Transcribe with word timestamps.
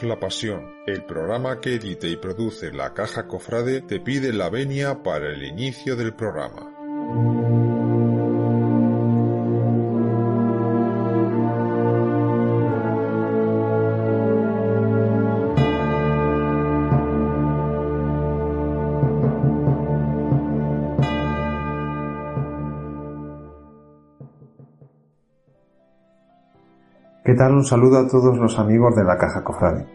La 0.00 0.18
Pasión, 0.18 0.74
el 0.86 1.04
programa 1.04 1.60
que 1.60 1.74
edita 1.74 2.06
y 2.06 2.16
produce 2.16 2.72
la 2.72 2.94
Caja 2.94 3.28
Cofrade, 3.28 3.82
te 3.82 4.00
pide 4.00 4.32
la 4.32 4.48
venia 4.48 5.02
para 5.02 5.28
el 5.30 5.44
inicio 5.44 5.96
del 5.96 6.14
programa. 6.14 7.71
¿Qué 27.24 27.34
tal? 27.34 27.54
Un 27.54 27.64
saludo 27.64 27.98
a 27.98 28.08
todos 28.08 28.36
los 28.36 28.58
amigos 28.58 28.96
de 28.96 29.04
la 29.04 29.16
Caja 29.16 29.44
Cofrade. 29.44 29.86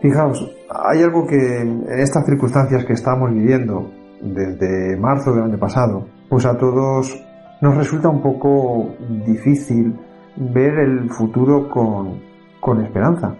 Fijaos, 0.00 0.48
hay 0.70 1.02
algo 1.02 1.26
que 1.26 1.62
en 1.62 1.84
estas 1.88 2.24
circunstancias 2.24 2.84
que 2.84 2.92
estamos 2.92 3.32
viviendo 3.32 3.90
desde 4.20 4.96
marzo 4.96 5.34
del 5.34 5.46
año 5.46 5.58
pasado, 5.58 6.06
pues 6.28 6.46
a 6.46 6.56
todos 6.56 7.20
nos 7.60 7.76
resulta 7.76 8.08
un 8.08 8.22
poco 8.22 8.94
difícil 9.26 9.98
ver 10.36 10.78
el 10.78 11.10
futuro 11.10 11.68
con, 11.68 12.20
con 12.60 12.84
esperanza. 12.84 13.34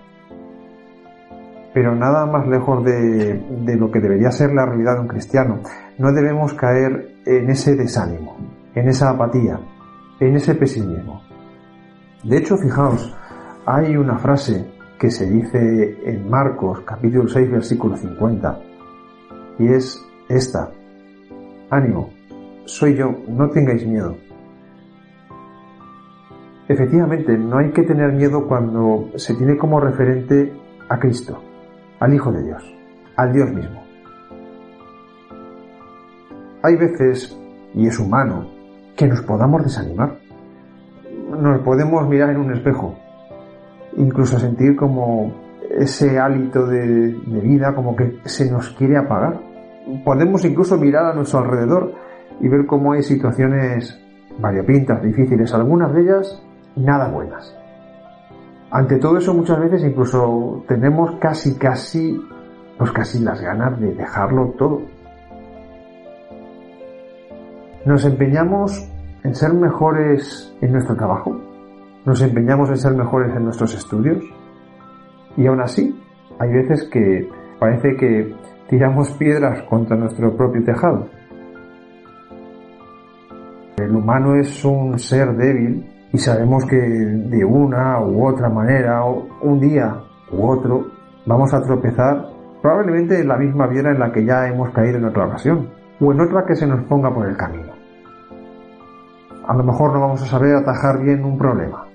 Pero 1.73 1.95
nada 1.95 2.27
más 2.27 2.49
lejos 2.49 2.85
de, 2.85 3.35
de 3.65 3.77
lo 3.77 3.93
que 3.93 4.01
debería 4.01 4.33
ser 4.33 4.53
la 4.53 4.67
realidad 4.67 4.95
de 4.95 5.03
un 5.03 5.09
cristiano. 5.09 5.61
No 5.99 6.13
debemos 6.13 6.53
caer 6.55 7.11
en 7.25 7.49
ese 7.49 7.77
desánimo 7.77 8.58
en 8.75 8.89
esa 8.89 9.11
apatía, 9.11 9.61
en 10.21 10.37
ese 10.37 10.55
pesimismo. 10.55 11.23
De 12.25 12.39
hecho, 12.39 12.57
fijaos, 12.57 13.15
hay 13.67 13.97
una 13.97 14.19
frase 14.19 14.67
que 14.99 15.11
se 15.11 15.31
dice 15.31 15.99
en 16.05 16.29
Marcos 16.29 16.81
capítulo 16.81 17.29
6 17.29 17.51
versículo 17.51 17.97
50 17.97 18.61
y 19.59 19.69
es 19.69 20.05
esta, 20.29 20.71
ánimo, 21.71 22.11
soy 22.65 22.97
yo, 22.97 23.15
no 23.29 23.49
tengáis 23.51 23.87
miedo. 23.87 24.17
Efectivamente, 26.69 27.37
no 27.37 27.59
hay 27.59 27.71
que 27.71 27.83
tener 27.83 28.13
miedo 28.13 28.47
cuando 28.47 29.11
se 29.17 29.35
tiene 29.35 29.57
como 29.57 29.81
referente 29.81 30.53
a 30.89 30.99
Cristo, 30.99 31.43
al 31.99 32.15
Hijo 32.15 32.31
de 32.31 32.43
Dios, 32.43 32.63
al 33.17 33.33
Dios 33.33 33.51
mismo. 33.51 33.83
Hay 36.63 36.77
veces, 36.77 37.39
y 37.75 37.87
es 37.87 37.99
humano, 37.99 38.58
que 38.99 39.07
nos 39.07 39.23
podamos 39.23 39.63
desanimar. 39.63 40.19
Nos 41.31 41.61
podemos 41.61 42.07
mirar 42.09 42.31
en 42.31 42.39
un 42.39 42.53
espejo, 42.53 42.97
incluso 43.97 44.39
sentir 44.41 44.75
como 44.75 45.33
ese 45.71 46.19
hálito 46.19 46.67
de, 46.67 47.17
vida, 47.43 47.75
como 47.75 47.95
que 47.95 48.19
se 48.25 48.51
nos 48.51 48.71
quiere 48.71 48.99
apagar. 48.99 49.41
Podemos 50.05 50.45
incluso 50.45 50.77
mirar 50.77 51.07
a 51.07 51.15
nuestro 51.15 51.39
alrededor 51.39 51.95
y 52.41 52.49
ver 52.49 52.67
cómo 52.67 52.93
hay 52.93 53.03
situaciones 53.03 53.99
variopintas, 54.39 55.01
difíciles, 55.03 55.55
algunas 55.55 55.95
de 55.95 56.01
ellas 56.03 56.43
nada 56.75 57.09
buenas. 57.09 57.57
Ante 58.71 58.99
todo 58.99 59.17
eso 59.19 59.33
muchas 59.33 59.61
veces 59.61 59.85
incluso 59.85 60.65
tenemos 60.67 61.17
casi 61.21 61.57
casi 61.57 62.21
pues 62.77 62.93
casi 62.93 63.21
las 63.21 63.41
ganas 63.41 63.81
de 63.81 63.95
dejarlo 63.95 64.55
todo 64.59 64.83
nos 67.89 68.05
empeñamos 68.05 68.88
en 69.29 69.35
ser 69.35 69.53
mejores 69.53 70.57
en 70.63 70.73
nuestro 70.73 70.97
trabajo, 70.97 71.39
nos 72.07 72.23
empeñamos 72.23 72.71
en 72.71 72.79
ser 72.79 72.95
mejores 72.95 73.37
en 73.37 73.45
nuestros 73.45 73.75
estudios. 73.75 74.25
Y 75.37 75.47
aún 75.47 75.61
así 75.61 75.95
hay 76.39 76.51
veces 76.51 76.89
que 76.91 77.29
parece 77.61 77.95
que 77.97 78.35
tiramos 78.71 79.11
piedras 79.19 79.63
contra 79.69 79.99
nuestro 79.99 80.35
propio 80.35 80.65
tejado. 80.65 81.11
El 83.77 83.95
humano 83.95 84.35
es 84.37 84.65
un 84.65 84.99
ser 84.99 85.37
débil 85.37 85.87
y 86.11 86.17
sabemos 86.17 86.65
que 86.65 86.79
de 86.79 87.45
una 87.45 88.01
u 88.01 88.27
otra 88.27 88.49
manera, 88.49 89.05
un 89.05 89.61
día 89.61 89.95
u 90.33 90.47
otro, 90.47 90.87
vamos 91.27 91.53
a 91.53 91.61
tropezar 91.61 92.29
probablemente 92.63 93.21
en 93.21 93.29
la 93.29 93.37
misma 93.37 93.69
piedra 93.69 93.93
en 93.93 93.99
la 93.99 94.11
que 94.11 94.25
ya 94.25 94.49
hemos 94.49 94.71
caído 94.71 94.97
en 94.97 95.05
otra 95.05 95.27
ocasión 95.27 95.69
o 96.01 96.13
en 96.13 96.21
otra 96.23 96.47
que 96.47 96.57
se 96.57 96.67
nos 96.67 96.83
ponga 96.85 97.13
por 97.13 97.29
el 97.29 97.37
camino 97.37 97.78
a 99.49 99.55
lo 99.55 99.65
mejor 99.65 99.95
no 99.95 100.01
vamos 100.01 100.23
a 100.23 100.27
saber 100.27 100.55
atajar 100.55 101.01
bien 101.01 101.25
un 101.25 101.39
problema. 101.39 101.87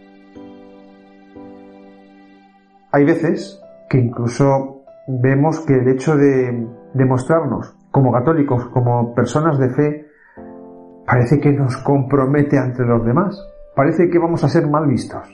Hay 2.91 3.06
veces 3.06 3.62
que 3.88 4.00
incluso 4.00 4.81
vemos 5.08 5.59
que 5.59 5.75
el 5.75 5.88
hecho 5.88 6.16
de 6.16 6.68
demostrarnos 6.96 7.75
como 7.92 8.12
católicos, 8.12 8.66
como 8.69 9.13
personas 9.13 9.59
de 9.59 9.69
fe, 9.69 10.08
parece 11.06 11.40
que 11.40 11.52
nos 11.52 11.78
compromete 11.78 12.58
ante 12.58 12.84
los 12.84 13.06
demás. 13.06 13.40
Parece 13.75 14.09
que 14.09 14.18
vamos 14.18 14.44
a 14.44 14.50
ser 14.50 14.68
mal 14.68 14.88
vistos. 14.88 15.28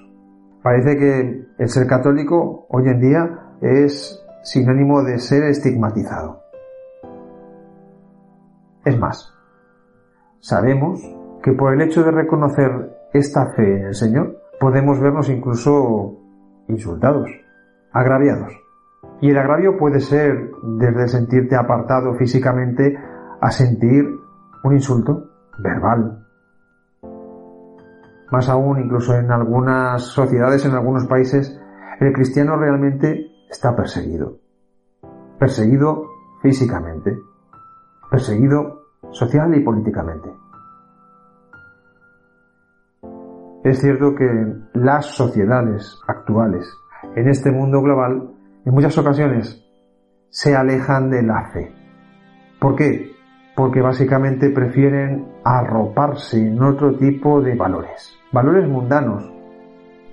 Parece 0.61 0.97
que 0.97 1.45
el 1.57 1.69
ser 1.69 1.87
católico 1.87 2.65
hoy 2.67 2.89
en 2.89 2.99
día 2.99 3.39
es 3.61 4.21
sinónimo 4.43 5.03
de 5.03 5.19
ser 5.19 5.43
estigmatizado. 5.43 6.41
Es 8.83 8.99
más, 8.99 9.33
sabemos 10.41 11.01
que 11.43 11.53
por 11.53 11.73
el 11.73 11.81
hecho 11.81 12.03
de 12.03 12.11
reconocer 12.11 12.97
esta 13.13 13.51
fe 13.53 13.79
en 13.79 13.87
el 13.87 13.95
Señor, 13.95 14.37
podemos 14.59 14.99
vernos 14.99 15.29
incluso 15.29 16.17
insultados, 16.67 17.29
agraviados. 17.91 18.53
Y 19.21 19.31
el 19.31 19.37
agravio 19.37 19.77
puede 19.77 19.99
ser 19.99 20.51
desde 20.63 21.07
sentirte 21.07 21.55
apartado 21.55 22.13
físicamente 22.15 22.97
a 23.41 23.51
sentir 23.51 24.05
un 24.63 24.73
insulto 24.73 25.29
verbal. 25.57 26.25
Más 28.31 28.47
aún, 28.49 28.79
incluso 28.79 29.15
en 29.15 29.31
algunas 29.31 30.03
sociedades, 30.03 30.65
en 30.65 30.73
algunos 30.73 31.07
países, 31.07 31.59
el 31.99 32.13
cristiano 32.13 32.55
realmente 32.57 33.25
está 33.49 33.75
perseguido. 33.75 34.37
Perseguido 35.39 36.03
físicamente. 36.41 37.17
Perseguido 38.11 38.83
social 39.11 39.55
y 39.55 39.61
políticamente. 39.61 40.29
Es 43.63 43.81
cierto 43.81 44.15
que 44.15 44.25
las 44.73 45.05
sociedades 45.05 45.99
actuales 46.07 46.65
en 47.15 47.27
este 47.27 47.51
mundo 47.51 47.81
global 47.81 48.31
en 48.65 48.73
muchas 48.73 48.97
ocasiones 48.97 49.65
se 50.29 50.55
alejan 50.55 51.09
de 51.09 51.23
la 51.23 51.49
fe. 51.51 51.73
¿Por 52.59 52.77
qué? 52.77 53.11
Porque 53.57 53.81
básicamente 53.81 54.49
prefieren 54.51 55.27
arroparse 55.43 56.39
en 56.39 56.61
otro 56.63 56.95
tipo 56.95 57.41
de 57.41 57.55
valores. 57.55 58.17
Valores 58.31 58.65
mundanos. 58.69 59.29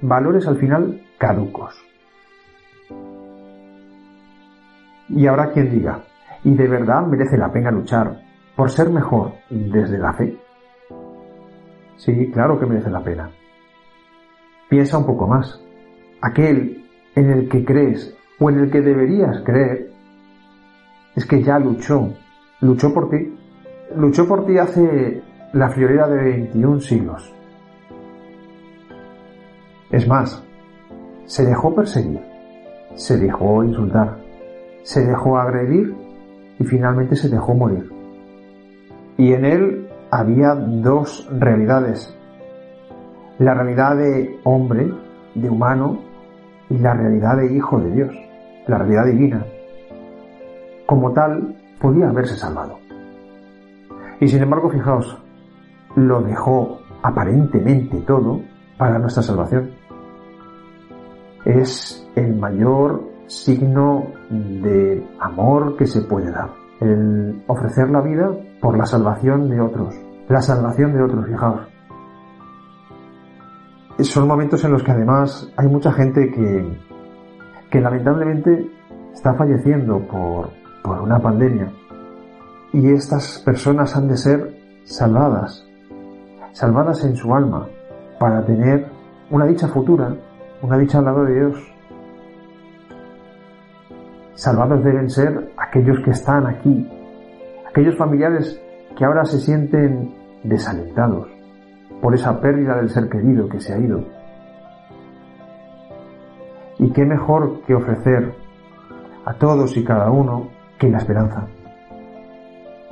Valores 0.02 0.48
al 0.48 0.56
final 0.56 1.02
caducos. 1.16 1.74
Y 5.08 5.24
habrá 5.28 5.52
quien 5.52 5.70
diga, 5.70 6.00
¿y 6.42 6.52
de 6.52 6.66
verdad 6.66 7.06
merece 7.06 7.38
la 7.38 7.52
pena 7.52 7.70
luchar 7.70 8.22
por 8.56 8.70
ser 8.70 8.90
mejor 8.90 9.34
desde 9.50 9.98
la 9.98 10.12
fe? 10.14 10.36
Sí, 11.96 12.30
claro 12.32 12.58
que 12.58 12.66
merece 12.66 12.90
la 12.90 13.02
pena. 13.02 13.30
Piensa 14.68 14.98
un 14.98 15.06
poco 15.06 15.26
más. 15.26 15.60
Aquel 16.20 16.84
en 17.14 17.30
el 17.30 17.48
que 17.48 17.64
crees 17.64 18.16
o 18.38 18.50
en 18.50 18.60
el 18.60 18.70
que 18.70 18.80
deberías 18.80 19.42
creer 19.44 19.90
es 21.14 21.24
que 21.24 21.42
ya 21.42 21.58
luchó, 21.58 22.10
luchó 22.60 22.92
por 22.92 23.08
ti, 23.08 23.34
luchó 23.96 24.28
por 24.28 24.44
ti 24.44 24.58
hace 24.58 25.22
la 25.52 25.70
friolera 25.70 26.08
de 26.08 26.22
21 26.22 26.80
siglos. 26.80 27.34
Es 29.90 30.06
más, 30.06 30.44
se 31.24 31.46
dejó 31.46 31.74
perseguir, 31.74 32.20
se 32.94 33.16
dejó 33.16 33.64
insultar, 33.64 34.18
se 34.82 35.04
dejó 35.04 35.38
agredir 35.38 35.94
y 36.58 36.64
finalmente 36.64 37.16
se 37.16 37.28
dejó 37.28 37.54
morir. 37.54 37.88
Y 39.16 39.32
en 39.32 39.44
él 39.44 39.85
había 40.10 40.54
dos 40.54 41.28
realidades. 41.30 42.14
La 43.38 43.54
realidad 43.54 43.96
de 43.96 44.38
hombre, 44.44 44.92
de 45.34 45.50
humano, 45.50 46.00
y 46.68 46.78
la 46.78 46.94
realidad 46.94 47.36
de 47.36 47.54
hijo 47.54 47.78
de 47.78 47.90
Dios, 47.92 48.14
la 48.66 48.78
realidad 48.78 49.06
divina. 49.06 49.46
Como 50.86 51.12
tal, 51.12 51.56
podía 51.80 52.08
haberse 52.08 52.36
salvado. 52.36 52.78
Y 54.20 54.28
sin 54.28 54.42
embargo, 54.42 54.70
fijaos, 54.70 55.22
lo 55.94 56.22
dejó 56.22 56.80
aparentemente 57.02 57.98
todo 58.02 58.40
para 58.76 58.98
nuestra 58.98 59.22
salvación. 59.22 59.70
Es 61.44 62.08
el 62.16 62.34
mayor 62.36 63.02
signo 63.26 64.06
de 64.30 65.06
amor 65.20 65.76
que 65.76 65.86
se 65.86 66.02
puede 66.02 66.30
dar. 66.30 66.65
El 66.80 67.42
ofrecer 67.46 67.90
la 67.90 68.00
vida 68.00 68.30
por 68.60 68.76
la 68.76 68.86
salvación 68.86 69.48
de 69.48 69.60
otros. 69.60 69.94
La 70.28 70.40
salvación 70.40 70.92
de 70.92 71.02
otros, 71.02 71.26
fijaos. 71.26 71.60
son 74.00 74.28
momentos 74.28 74.62
en 74.64 74.72
los 74.72 74.82
que 74.82 74.92
además 74.92 75.52
hay 75.56 75.68
mucha 75.68 75.92
gente 75.92 76.30
que, 76.30 76.78
que 77.70 77.80
lamentablemente 77.80 78.70
está 79.14 79.34
falleciendo 79.34 80.00
por, 80.00 80.50
por 80.82 81.00
una 81.00 81.18
pandemia 81.18 81.70
y 82.72 82.92
estas 82.92 83.38
personas 83.38 83.96
han 83.96 84.08
de 84.08 84.16
ser 84.18 84.54
salvadas, 84.84 85.66
salvadas 86.52 87.02
en 87.04 87.16
su 87.16 87.34
alma 87.34 87.66
para 88.20 88.44
tener 88.44 88.86
una 89.30 89.46
dicha 89.46 89.68
futura, 89.68 90.14
una 90.60 90.76
dicha 90.76 90.98
al 90.98 91.06
lado 91.06 91.24
de 91.24 91.34
Dios. 91.34 91.72
Salvados 94.34 94.84
deben 94.84 95.08
ser 95.08 95.52
aquellos 95.76 96.02
que 96.04 96.10
están 96.10 96.46
aquí, 96.46 96.88
aquellos 97.68 97.96
familiares 97.98 98.60
que 98.96 99.04
ahora 99.04 99.24
se 99.24 99.38
sienten 99.38 100.14
desalentados 100.42 101.28
por 102.00 102.14
esa 102.14 102.40
pérdida 102.40 102.76
del 102.76 102.88
ser 102.88 103.08
querido 103.10 103.48
que 103.48 103.60
se 103.60 103.74
ha 103.74 103.78
ido. 103.78 104.04
Y 106.78 106.90
qué 106.92 107.04
mejor 107.04 107.60
que 107.66 107.74
ofrecer 107.74 108.34
a 109.26 109.34
todos 109.34 109.76
y 109.76 109.84
cada 109.84 110.10
uno 110.10 110.48
que 110.78 110.88
la 110.88 110.98
esperanza. 110.98 111.46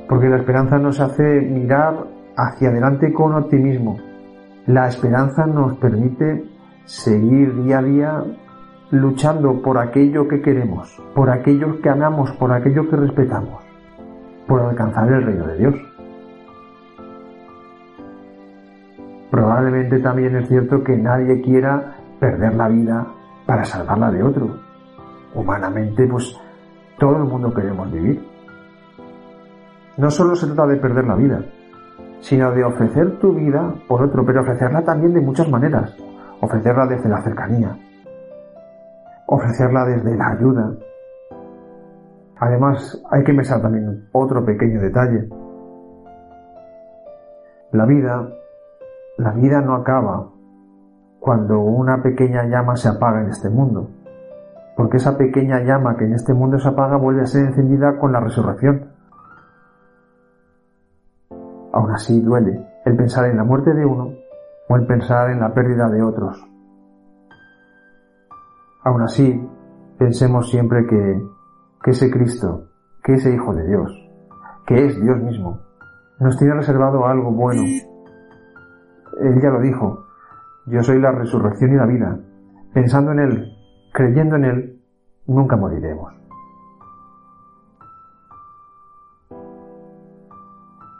Porque 0.06 0.28
la 0.28 0.36
esperanza 0.36 0.78
nos 0.78 1.00
hace 1.00 1.22
mirar 1.22 2.06
hacia 2.36 2.68
adelante 2.68 3.12
con 3.14 3.34
optimismo. 3.34 3.98
La 4.66 4.88
esperanza 4.88 5.46
nos 5.46 5.78
permite 5.78 6.44
seguir 6.84 7.62
día 7.62 7.78
a 7.78 7.82
día 7.82 8.24
luchando 8.90 9.60
por 9.62 9.78
aquello 9.78 10.28
que 10.28 10.40
queremos, 10.40 11.00
por 11.14 11.30
aquello 11.30 11.80
que 11.80 11.88
amamos, 11.88 12.30
por 12.32 12.52
aquello 12.52 12.88
que 12.88 12.96
respetamos, 12.96 13.62
por 14.46 14.60
alcanzar 14.60 15.08
el 15.08 15.22
reino 15.22 15.46
de 15.46 15.58
Dios. 15.58 15.74
Probablemente 19.30 19.98
también 19.98 20.36
es 20.36 20.48
cierto 20.48 20.84
que 20.84 20.96
nadie 20.96 21.40
quiera 21.40 21.96
perder 22.20 22.54
la 22.54 22.68
vida 22.68 23.06
para 23.46 23.64
salvarla 23.64 24.10
de 24.10 24.22
otro. 24.22 24.58
Humanamente, 25.34 26.06
pues 26.06 26.38
todo 26.98 27.16
el 27.16 27.24
mundo 27.24 27.52
queremos 27.52 27.90
vivir. 27.90 28.24
No 29.96 30.10
solo 30.10 30.36
se 30.36 30.46
trata 30.46 30.66
de 30.66 30.76
perder 30.76 31.04
la 31.04 31.16
vida, 31.16 31.40
sino 32.20 32.52
de 32.52 32.64
ofrecer 32.64 33.18
tu 33.18 33.34
vida 33.34 33.74
por 33.88 34.02
otro, 34.02 34.24
pero 34.24 34.42
ofrecerla 34.42 34.82
también 34.82 35.12
de 35.14 35.20
muchas 35.20 35.48
maneras. 35.50 35.96
Ofrecerla 36.40 36.86
desde 36.86 37.08
la 37.08 37.22
cercanía, 37.22 37.76
ofrecerla 39.26 39.84
desde 39.84 40.16
la 40.16 40.28
ayuda. 40.28 40.74
Además, 42.38 43.02
hay 43.10 43.24
que 43.24 43.32
pensar 43.32 43.62
también 43.62 44.08
otro 44.12 44.44
pequeño 44.44 44.80
detalle. 44.80 45.28
La 47.72 47.86
vida, 47.86 48.28
la 49.18 49.32
vida 49.32 49.60
no 49.60 49.74
acaba 49.74 50.30
cuando 51.20 51.60
una 51.60 52.02
pequeña 52.02 52.44
llama 52.44 52.76
se 52.76 52.88
apaga 52.88 53.22
en 53.22 53.30
este 53.30 53.48
mundo, 53.48 53.90
porque 54.76 54.98
esa 54.98 55.16
pequeña 55.16 55.60
llama 55.60 55.96
que 55.96 56.04
en 56.04 56.14
este 56.14 56.34
mundo 56.34 56.58
se 56.58 56.68
apaga 56.68 56.96
vuelve 56.96 57.22
a 57.22 57.26
ser 57.26 57.46
encendida 57.46 57.98
con 57.98 58.12
la 58.12 58.20
resurrección. 58.20 58.90
Aún 61.72 61.90
así 61.92 62.20
duele 62.20 62.68
el 62.84 62.96
pensar 62.96 63.24
en 63.30 63.36
la 63.36 63.44
muerte 63.44 63.72
de 63.72 63.86
uno 63.86 64.12
o 64.68 64.76
el 64.76 64.86
pensar 64.86 65.30
en 65.30 65.40
la 65.40 65.52
pérdida 65.54 65.88
de 65.88 66.02
otros. 66.02 66.53
Aún 68.84 69.00
así, 69.00 69.42
pensemos 69.98 70.50
siempre 70.50 70.86
que, 70.86 71.22
que 71.82 71.90
ese 71.92 72.10
Cristo, 72.10 72.66
que 73.02 73.14
ese 73.14 73.32
Hijo 73.32 73.54
de 73.54 73.66
Dios, 73.66 73.90
que 74.66 74.84
es 74.84 75.00
Dios 75.00 75.22
mismo, 75.22 75.60
nos 76.20 76.36
tiene 76.36 76.54
reservado 76.54 77.06
algo 77.06 77.32
bueno. 77.32 77.62
Él 77.62 79.40
ya 79.40 79.48
lo 79.48 79.60
dijo, 79.62 80.04
yo 80.66 80.82
soy 80.82 81.00
la 81.00 81.12
resurrección 81.12 81.72
y 81.72 81.76
la 81.76 81.86
vida. 81.86 82.18
Pensando 82.74 83.12
en 83.12 83.20
Él, 83.20 83.52
creyendo 83.94 84.36
en 84.36 84.44
Él, 84.44 84.82
nunca 85.26 85.56
moriremos. 85.56 86.12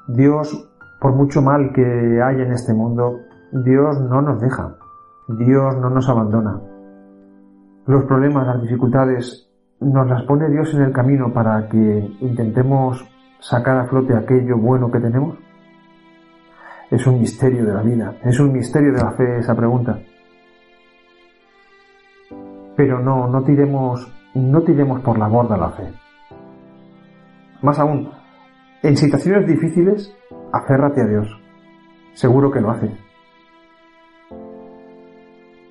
Dios, 0.08 0.70
por 1.02 1.14
mucho 1.14 1.42
mal 1.42 1.70
que 1.74 2.22
haya 2.22 2.44
en 2.44 2.52
este 2.52 2.72
mundo, 2.72 3.18
Dios 3.52 4.00
no 4.08 4.22
nos 4.22 4.40
deja. 4.40 4.74
Dios 5.28 5.76
no 5.76 5.90
nos 5.90 6.08
abandona 6.08 6.60
los 7.86 8.04
problemas, 8.04 8.46
las 8.46 8.62
dificultades, 8.62 9.48
nos 9.80 10.08
las 10.08 10.22
pone 10.24 10.48
Dios 10.50 10.72
en 10.74 10.82
el 10.82 10.92
camino 10.92 11.32
para 11.32 11.68
que 11.68 12.16
intentemos 12.20 13.04
sacar 13.40 13.78
a 13.78 13.86
flote 13.86 14.16
aquello 14.16 14.56
bueno 14.56 14.90
que 14.90 15.00
tenemos? 15.00 15.36
Es 16.90 17.06
un 17.06 17.20
misterio 17.20 17.64
de 17.64 17.74
la 17.74 17.82
vida, 17.82 18.14
es 18.22 18.38
un 18.40 18.52
misterio 18.52 18.92
de 18.92 19.02
la 19.02 19.12
fe 19.12 19.38
esa 19.38 19.54
pregunta. 19.54 19.98
Pero 22.76 23.00
no, 23.00 23.28
no 23.28 23.42
tiremos, 23.42 24.12
no 24.34 24.62
tiremos 24.62 25.00
por 25.00 25.18
la 25.18 25.28
borda 25.28 25.56
la 25.56 25.70
fe. 25.70 25.92
Más 27.62 27.78
aún, 27.78 28.10
en 28.82 28.96
situaciones 28.96 29.46
difíciles, 29.46 30.14
aférrate 30.52 31.02
a 31.02 31.06
Dios. 31.06 31.28
Seguro 32.14 32.50
que 32.50 32.60
lo 32.60 32.70
haces. 32.70 32.92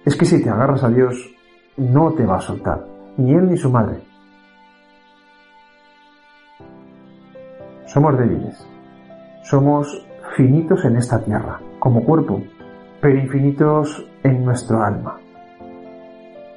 Es 0.05 0.15
que 0.15 0.25
si 0.25 0.43
te 0.43 0.49
agarras 0.49 0.83
a 0.83 0.89
Dios, 0.89 1.33
no 1.77 2.11
te 2.13 2.25
va 2.25 2.37
a 2.37 2.41
soltar, 2.41 2.85
ni 3.17 3.33
él 3.33 3.49
ni 3.49 3.57
su 3.57 3.69
madre. 3.69 4.01
Somos 7.85 8.17
débiles, 8.17 8.67
somos 9.43 10.05
finitos 10.35 10.83
en 10.85 10.97
esta 10.97 11.23
tierra, 11.23 11.59
como 11.79 12.03
cuerpo, 12.03 12.41
pero 13.01 13.19
infinitos 13.19 14.09
en 14.23 14.45
nuestro 14.45 14.81
alma. 14.81 15.19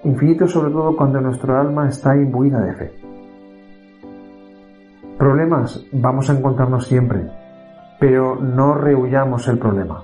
Infinitos 0.05 0.53
sobre 0.53 0.73
todo 0.73 0.97
cuando 0.97 1.21
nuestro 1.21 1.59
alma 1.59 1.89
está 1.89 2.17
imbuida 2.17 2.61
de 2.61 2.75
fe. 2.75 2.95
Problemas 5.19 5.85
vamos 5.93 6.31
a 6.31 6.35
encontrarnos 6.35 6.87
siempre, 6.87 7.27
pero 7.99 8.37
no 8.37 8.75
rehuyamos 8.75 9.49
el 9.49 9.59
problema. 9.59 10.03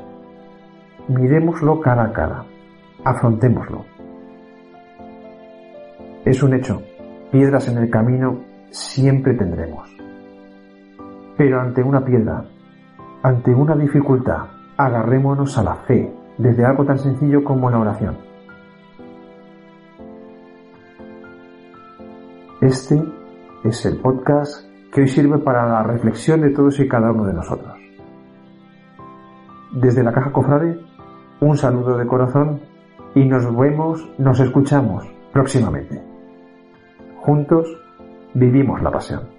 Miremoslo 1.08 1.80
cara 1.80 2.04
a 2.04 2.12
cara, 2.12 2.44
afrontémoslo. 3.04 3.91
Es 6.24 6.40
un 6.40 6.54
hecho, 6.54 6.80
piedras 7.32 7.66
en 7.66 7.78
el 7.78 7.90
camino 7.90 8.44
siempre 8.70 9.34
tendremos. 9.34 9.88
Pero 11.36 11.60
ante 11.60 11.82
una 11.82 12.04
piedra, 12.04 12.44
ante 13.24 13.52
una 13.52 13.74
dificultad, 13.74 14.46
agarrémonos 14.76 15.58
a 15.58 15.64
la 15.64 15.74
fe, 15.74 16.12
desde 16.38 16.64
algo 16.64 16.84
tan 16.84 16.98
sencillo 16.98 17.42
como 17.42 17.68
la 17.70 17.80
oración. 17.80 18.16
Este 22.60 23.02
es 23.64 23.84
el 23.86 23.96
podcast 24.00 24.68
que 24.92 25.00
hoy 25.00 25.08
sirve 25.08 25.38
para 25.38 25.66
la 25.66 25.82
reflexión 25.82 26.42
de 26.42 26.50
todos 26.50 26.78
y 26.78 26.86
cada 26.86 27.10
uno 27.10 27.24
de 27.24 27.34
nosotros. 27.34 27.76
Desde 29.72 30.04
la 30.04 30.12
caja 30.12 30.30
cofrade, 30.30 30.78
un 31.40 31.56
saludo 31.56 31.98
de 31.98 32.06
corazón 32.06 32.60
y 33.16 33.24
nos 33.24 33.44
vemos, 33.56 34.08
nos 34.18 34.38
escuchamos 34.38 35.04
próximamente. 35.32 36.11
Juntos 37.22 37.68
vivimos 38.34 38.82
la 38.82 38.90
pasión. 38.90 39.31